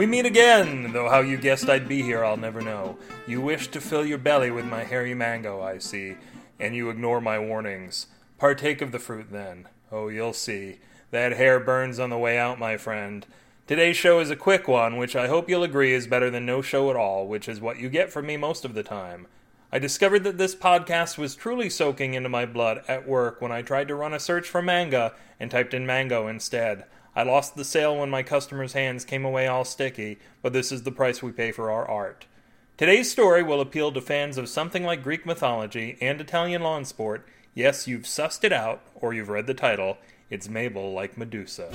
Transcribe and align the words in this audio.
We 0.00 0.06
meet 0.06 0.24
again, 0.24 0.94
though 0.94 1.10
how 1.10 1.20
you 1.20 1.36
guessed 1.36 1.68
I'd 1.68 1.86
be 1.86 2.00
here, 2.00 2.24
I'll 2.24 2.38
never 2.38 2.62
know. 2.62 2.96
You 3.26 3.42
wish 3.42 3.68
to 3.68 3.82
fill 3.82 4.02
your 4.02 4.16
belly 4.16 4.50
with 4.50 4.64
my 4.64 4.82
hairy 4.82 5.12
mango, 5.12 5.60
I 5.60 5.76
see, 5.76 6.16
and 6.58 6.74
you 6.74 6.88
ignore 6.88 7.20
my 7.20 7.38
warnings. 7.38 8.06
Partake 8.38 8.80
of 8.80 8.92
the 8.92 8.98
fruit 8.98 9.26
then. 9.30 9.68
Oh, 9.92 10.08
you'll 10.08 10.32
see. 10.32 10.78
That 11.10 11.32
hair 11.32 11.60
burns 11.60 12.00
on 12.00 12.08
the 12.08 12.16
way 12.16 12.38
out, 12.38 12.58
my 12.58 12.78
friend. 12.78 13.26
Today's 13.66 13.98
show 13.98 14.20
is 14.20 14.30
a 14.30 14.36
quick 14.36 14.66
one, 14.66 14.96
which 14.96 15.14
I 15.14 15.28
hope 15.28 15.50
you'll 15.50 15.64
agree 15.64 15.92
is 15.92 16.06
better 16.06 16.30
than 16.30 16.46
no 16.46 16.62
show 16.62 16.88
at 16.88 16.96
all, 16.96 17.26
which 17.26 17.46
is 17.46 17.60
what 17.60 17.78
you 17.78 17.90
get 17.90 18.10
from 18.10 18.24
me 18.24 18.38
most 18.38 18.64
of 18.64 18.72
the 18.72 18.82
time. 18.82 19.26
I 19.70 19.78
discovered 19.78 20.24
that 20.24 20.38
this 20.38 20.54
podcast 20.54 21.18
was 21.18 21.36
truly 21.36 21.68
soaking 21.68 22.14
into 22.14 22.30
my 22.30 22.46
blood 22.46 22.82
at 22.88 23.06
work 23.06 23.42
when 23.42 23.52
I 23.52 23.60
tried 23.60 23.88
to 23.88 23.94
run 23.94 24.14
a 24.14 24.18
search 24.18 24.48
for 24.48 24.62
manga 24.62 25.12
and 25.38 25.50
typed 25.50 25.74
in 25.74 25.84
mango 25.84 26.26
instead. 26.26 26.86
I 27.14 27.24
lost 27.24 27.56
the 27.56 27.64
sale 27.64 27.98
when 27.98 28.08
my 28.08 28.22
customers' 28.22 28.74
hands 28.74 29.04
came 29.04 29.24
away 29.24 29.48
all 29.48 29.64
sticky, 29.64 30.18
but 30.42 30.52
this 30.52 30.70
is 30.70 30.84
the 30.84 30.92
price 30.92 31.22
we 31.22 31.32
pay 31.32 31.50
for 31.50 31.70
our 31.70 31.88
art. 31.88 32.26
Today's 32.76 33.10
story 33.10 33.42
will 33.42 33.60
appeal 33.60 33.90
to 33.92 34.00
fans 34.00 34.38
of 34.38 34.48
something 34.48 34.84
like 34.84 35.02
Greek 35.02 35.26
mythology 35.26 35.98
and 36.00 36.20
Italian 36.20 36.62
lawn 36.62 36.84
sport. 36.84 37.26
Yes, 37.52 37.88
you've 37.88 38.04
sussed 38.04 38.44
it 38.44 38.52
out, 38.52 38.82
or 38.94 39.12
you've 39.12 39.28
read 39.28 39.48
the 39.48 39.54
title. 39.54 39.98
It's 40.30 40.48
Mabel 40.48 40.92
like 40.92 41.18
Medusa. 41.18 41.68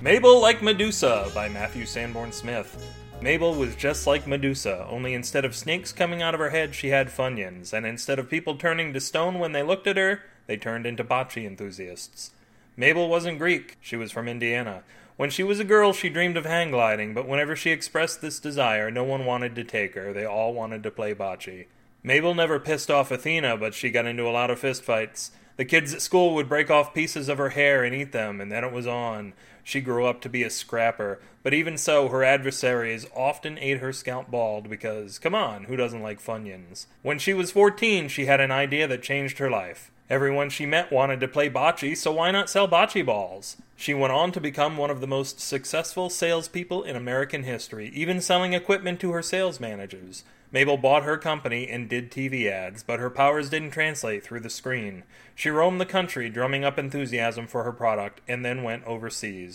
Mabel 0.00 0.40
like 0.40 0.62
Medusa 0.62 1.30
by 1.34 1.50
Matthew 1.50 1.84
Sanborn 1.84 2.32
Smith. 2.32 2.82
Mabel 3.20 3.54
was 3.54 3.76
just 3.76 4.06
like 4.06 4.26
Medusa, 4.26 4.86
only 4.88 5.12
instead 5.12 5.44
of 5.44 5.54
snakes 5.54 5.92
coming 5.92 6.22
out 6.22 6.32
of 6.32 6.40
her 6.40 6.48
head, 6.48 6.74
she 6.74 6.88
had 6.88 7.08
funyuns, 7.08 7.74
and 7.74 7.84
instead 7.84 8.18
of 8.18 8.30
people 8.30 8.56
turning 8.56 8.94
to 8.94 9.00
stone 9.00 9.38
when 9.38 9.52
they 9.52 9.62
looked 9.62 9.86
at 9.86 9.98
her, 9.98 10.22
they 10.50 10.56
turned 10.56 10.84
into 10.84 11.04
bocce 11.04 11.46
enthusiasts. 11.46 12.32
Mabel 12.76 13.08
wasn't 13.08 13.38
Greek, 13.38 13.78
she 13.80 13.94
was 13.94 14.10
from 14.10 14.26
Indiana. 14.26 14.82
When 15.16 15.30
she 15.30 15.44
was 15.44 15.60
a 15.60 15.64
girl, 15.64 15.92
she 15.92 16.08
dreamed 16.08 16.36
of 16.36 16.44
hang 16.44 16.72
gliding, 16.72 17.14
but 17.14 17.28
whenever 17.28 17.54
she 17.54 17.70
expressed 17.70 18.20
this 18.20 18.40
desire, 18.40 18.90
no 18.90 19.04
one 19.04 19.24
wanted 19.24 19.54
to 19.54 19.62
take 19.62 19.94
her. 19.94 20.12
They 20.12 20.24
all 20.24 20.52
wanted 20.52 20.82
to 20.82 20.90
play 20.90 21.14
bocce. 21.14 21.66
Mabel 22.02 22.34
never 22.34 22.58
pissed 22.58 22.90
off 22.90 23.12
Athena, 23.12 23.58
but 23.58 23.74
she 23.74 23.92
got 23.92 24.06
into 24.06 24.28
a 24.28 24.32
lot 24.32 24.50
of 24.50 24.60
fistfights. 24.60 25.30
The 25.56 25.64
kids 25.64 25.94
at 25.94 26.02
school 26.02 26.34
would 26.34 26.48
break 26.48 26.68
off 26.68 26.92
pieces 26.92 27.28
of 27.28 27.38
her 27.38 27.50
hair 27.50 27.84
and 27.84 27.94
eat 27.94 28.10
them, 28.10 28.40
and 28.40 28.50
then 28.50 28.64
it 28.64 28.72
was 28.72 28.88
on. 28.88 29.34
She 29.64 29.80
grew 29.80 30.06
up 30.06 30.20
to 30.22 30.28
be 30.28 30.42
a 30.42 30.50
scrapper, 30.50 31.20
but 31.42 31.54
even 31.54 31.78
so, 31.78 32.08
her 32.08 32.22
adversaries 32.22 33.06
often 33.14 33.58
ate 33.58 33.78
her 33.78 33.92
scalp 33.92 34.30
bald 34.30 34.68
because, 34.68 35.18
come 35.18 35.34
on, 35.34 35.64
who 35.64 35.76
doesn't 35.76 36.02
like 36.02 36.20
Funyuns? 36.20 36.86
When 37.02 37.18
she 37.18 37.32
was 37.32 37.50
14, 37.50 38.08
she 38.08 38.26
had 38.26 38.40
an 38.40 38.50
idea 38.50 38.86
that 38.88 39.02
changed 39.02 39.38
her 39.38 39.50
life. 39.50 39.90
Everyone 40.10 40.50
she 40.50 40.66
met 40.66 40.90
wanted 40.90 41.20
to 41.20 41.28
play 41.28 41.48
bocce, 41.48 41.96
so 41.96 42.10
why 42.12 42.32
not 42.32 42.50
sell 42.50 42.66
bocce 42.66 43.06
balls? 43.06 43.56
She 43.76 43.94
went 43.94 44.12
on 44.12 44.32
to 44.32 44.40
become 44.40 44.76
one 44.76 44.90
of 44.90 45.00
the 45.00 45.06
most 45.06 45.40
successful 45.40 46.10
salespeople 46.10 46.82
in 46.82 46.96
American 46.96 47.44
history, 47.44 47.90
even 47.94 48.20
selling 48.20 48.52
equipment 48.52 49.00
to 49.00 49.12
her 49.12 49.22
sales 49.22 49.60
managers. 49.60 50.24
Mabel 50.52 50.76
bought 50.76 51.04
her 51.04 51.16
company 51.16 51.68
and 51.68 51.88
did 51.88 52.10
TV 52.10 52.50
ads, 52.50 52.82
but 52.82 52.98
her 52.98 53.08
powers 53.08 53.48
didn't 53.48 53.70
translate 53.70 54.24
through 54.24 54.40
the 54.40 54.50
screen. 54.50 55.04
She 55.34 55.48
roamed 55.48 55.80
the 55.80 55.86
country, 55.86 56.28
drumming 56.28 56.64
up 56.64 56.76
enthusiasm 56.76 57.46
for 57.46 57.62
her 57.62 57.72
product, 57.72 58.20
and 58.26 58.44
then 58.44 58.64
went 58.64 58.84
overseas. 58.84 59.49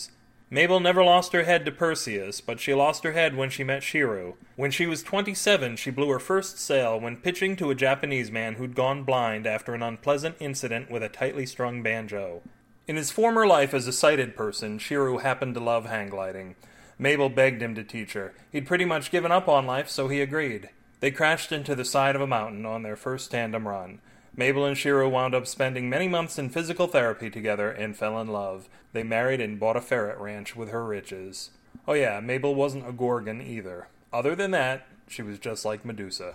Mabel 0.50 0.80
never 0.80 1.04
lost 1.04 1.34
her 1.34 1.44
head 1.44 1.66
to 1.66 1.72
Perseus, 1.72 2.40
but 2.40 2.60
she 2.60 2.74
lost 2.74 3.04
her 3.04 3.14
head 3.14 3.36
when 3.36 3.50
she 3.50 3.64
met 3.64 3.82
Shiro. 3.82 4.38
When 4.56 4.70
she 4.70 4.86
was 4.86 5.02
27, 5.02 5.76
she 5.76 5.90
blew 5.90 6.10
her 6.10 6.20
first 6.20 6.60
sale 6.60 7.00
when 7.00 7.18
pitching 7.18 7.56
to 7.56 7.72
a 7.72 7.76
Japanese 7.76 8.30
man 8.30 8.56
who'd 8.56 8.76
gone 8.76 9.04
blind 9.04 9.48
after 9.48 9.74
an 9.74 9.82
unpleasant 9.82 10.36
incident 10.40 10.92
with 10.92 11.02
a 11.02 11.10
tightly 11.10 11.48
strung 11.48 11.82
banjo. 11.82 12.44
In 12.88 12.96
his 12.96 13.10
former 13.10 13.48
life 13.48 13.74
as 13.74 13.88
a 13.88 13.92
sighted 13.92 14.36
person, 14.36 14.78
Shiro 14.78 15.18
happened 15.18 15.56
to 15.56 15.60
love 15.60 15.88
hang 15.88 16.10
gliding. 16.10 16.56
Mabel 17.00 17.30
begged 17.30 17.62
him 17.62 17.74
to 17.74 17.84
teach 17.84 18.14
her. 18.14 18.36
He'd 18.52 18.68
pretty 18.68 18.86
much 18.86 19.12
given 19.12 19.32
up 19.32 19.48
on 19.48 19.66
life, 19.66 19.90
so 19.90 20.08
he 20.08 20.22
agreed. 20.22 20.70
They 21.00 21.10
crashed 21.10 21.52
into 21.52 21.74
the 21.74 21.84
side 21.84 22.16
of 22.16 22.22
a 22.22 22.28
mountain 22.28 22.66
on 22.66 22.84
their 22.84 22.96
first 22.96 23.32
tandem 23.32 23.68
run. 23.68 24.00
Mabel 24.38 24.66
and 24.66 24.78
Shiro 24.78 25.08
wound 25.08 25.34
up 25.34 25.48
spending 25.48 25.90
many 25.90 26.10
months 26.10 26.38
in 26.38 26.50
physical 26.50 26.88
therapy 26.88 27.30
together 27.30 27.72
and 27.72 27.96
fell 27.96 28.20
in 28.20 28.28
love. 28.28 28.68
They 28.92 29.04
married 29.04 29.40
and 29.40 29.60
bought 29.60 29.78
a 29.78 29.82
ferret 29.82 30.18
ranch 30.18 30.58
with 30.58 30.70
her 30.70 30.84
riches. 30.84 31.52
Oh, 31.88 31.94
yeah, 31.94 32.20
Mabel 32.20 32.54
wasn't 32.54 32.88
a 32.88 32.92
Gorgon 32.92 33.42
either. 33.42 33.88
Other 34.12 34.36
than 34.36 34.52
that, 34.52 34.88
she 35.08 35.22
was 35.22 35.40
just 35.40 35.64
like 35.64 35.86
Medusa. 35.86 36.34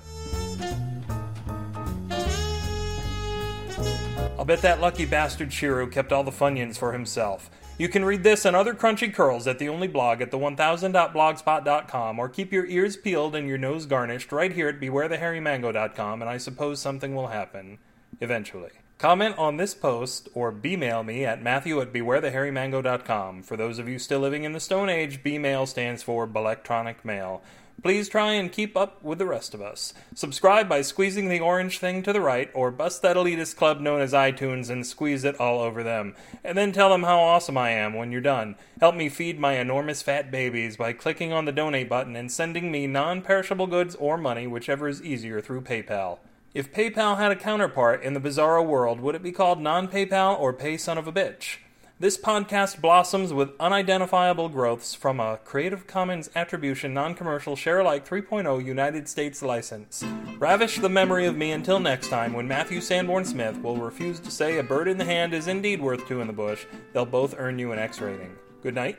I'll 4.38 4.46
bet 4.46 4.62
that 4.62 4.80
lucky 4.80 5.04
bastard 5.04 5.52
Shiro 5.52 5.86
kept 5.86 6.12
all 6.12 6.24
the 6.24 6.30
Funyuns 6.30 6.78
for 6.78 6.92
himself. 6.92 7.50
You 7.76 7.88
can 7.88 8.04
read 8.04 8.22
this 8.22 8.46
and 8.46 8.56
other 8.56 8.74
crunchy 8.74 9.12
curls 9.12 9.46
at 9.46 9.58
the 9.58 9.68
only 9.68 9.88
blog 9.88 10.22
at 10.22 10.30
the1000.blogspot.com 10.30 12.18
or 12.18 12.28
keep 12.28 12.52
your 12.52 12.66
ears 12.66 12.96
peeled 12.96 13.34
and 13.34 13.46
your 13.46 13.58
nose 13.58 13.84
garnished 13.84 14.32
right 14.32 14.52
here 14.52 14.68
at 14.68 14.80
bewarethehairymango.com 14.80 16.22
and 16.22 16.30
I 16.30 16.38
suppose 16.38 16.80
something 16.80 17.14
will 17.14 17.28
happen. 17.28 17.78
Eventually. 18.20 18.70
Comment 18.98 19.34
on 19.38 19.56
this 19.56 19.72
post 19.72 20.28
or 20.34 20.50
b-mail 20.50 21.02
me 21.02 21.24
at 21.24 21.42
matthew 21.42 21.80
at 21.80 21.90
bewarethehairymango.com. 21.90 23.42
For 23.42 23.56
those 23.56 23.78
of 23.78 23.88
you 23.88 23.98
still 23.98 24.20
living 24.20 24.44
in 24.44 24.52
the 24.52 24.60
Stone 24.60 24.90
Age, 24.90 25.22
b-mail 25.22 25.64
stands 25.64 26.02
for 26.02 26.24
electronic 26.24 27.02
mail. 27.02 27.42
Please 27.82 28.10
try 28.10 28.32
and 28.32 28.52
keep 28.52 28.76
up 28.76 29.02
with 29.02 29.18
the 29.18 29.24
rest 29.24 29.54
of 29.54 29.62
us. 29.62 29.94
Subscribe 30.14 30.68
by 30.68 30.82
squeezing 30.82 31.30
the 31.30 31.40
orange 31.40 31.78
thing 31.78 32.02
to 32.02 32.12
the 32.12 32.20
right, 32.20 32.50
or 32.52 32.70
bust 32.70 33.00
that 33.00 33.16
elitist 33.16 33.56
club 33.56 33.80
known 33.80 34.02
as 34.02 34.12
iTunes 34.12 34.68
and 34.68 34.86
squeeze 34.86 35.24
it 35.24 35.40
all 35.40 35.60
over 35.60 35.82
them. 35.82 36.14
And 36.44 36.58
then 36.58 36.72
tell 36.72 36.90
them 36.90 37.04
how 37.04 37.20
awesome 37.20 37.56
I 37.56 37.70
am 37.70 37.94
when 37.94 38.12
you're 38.12 38.20
done. 38.20 38.56
Help 38.80 38.96
me 38.96 39.08
feed 39.08 39.40
my 39.40 39.54
enormous 39.54 40.02
fat 40.02 40.30
babies 40.30 40.76
by 40.76 40.92
clicking 40.92 41.32
on 41.32 41.46
the 41.46 41.52
donate 41.52 41.88
button 41.88 42.16
and 42.16 42.30
sending 42.30 42.70
me 42.70 42.86
non 42.86 43.22
perishable 43.22 43.66
goods 43.66 43.94
or 43.94 44.18
money, 44.18 44.46
whichever 44.46 44.86
is 44.86 45.02
easier, 45.02 45.40
through 45.40 45.62
PayPal. 45.62 46.18
If 46.52 46.72
PayPal 46.72 47.16
had 47.16 47.30
a 47.30 47.36
counterpart 47.36 48.02
in 48.02 48.12
the 48.12 48.20
bizarro 48.20 48.66
world, 48.66 48.98
would 49.00 49.14
it 49.14 49.22
be 49.22 49.30
called 49.30 49.60
non 49.60 49.86
PayPal 49.86 50.36
or 50.36 50.52
Pay 50.52 50.78
Son 50.78 50.98
of 50.98 51.06
a 51.06 51.12
Bitch? 51.12 51.58
This 52.00 52.18
podcast 52.18 52.80
blossoms 52.80 53.32
with 53.32 53.56
unidentifiable 53.60 54.48
growths 54.48 54.92
from 54.92 55.20
a 55.20 55.36
Creative 55.44 55.86
Commons 55.86 56.28
Attribution 56.34 56.92
Non 56.92 57.14
Commercial 57.14 57.54
Sharealike 57.54 58.04
3.0 58.04 58.64
United 58.64 59.08
States 59.08 59.42
license. 59.42 60.02
Ravish 60.40 60.78
the 60.78 60.88
memory 60.88 61.26
of 61.26 61.36
me 61.36 61.52
until 61.52 61.78
next 61.78 62.08
time 62.08 62.32
when 62.32 62.48
Matthew 62.48 62.80
Sanborn 62.80 63.24
Smith 63.24 63.62
will 63.62 63.76
refuse 63.76 64.18
to 64.18 64.30
say 64.32 64.58
a 64.58 64.62
bird 64.64 64.88
in 64.88 64.98
the 64.98 65.04
hand 65.04 65.32
is 65.32 65.46
indeed 65.46 65.80
worth 65.80 66.08
two 66.08 66.20
in 66.20 66.26
the 66.26 66.32
bush. 66.32 66.64
They'll 66.92 67.06
both 67.06 67.36
earn 67.38 67.60
you 67.60 67.70
an 67.70 67.78
X 67.78 68.00
rating. 68.00 68.34
Good 68.60 68.74
night. 68.74 68.98